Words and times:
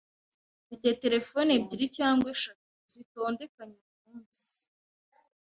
Mfite 0.65 0.87
Terefone 1.03 1.49
ebyiri 1.57 1.87
cyangwa 1.97 2.27
eshatu 2.35 2.67
zitondekanye 2.93 3.75
uyu 3.95 3.99
munsi. 4.05 4.53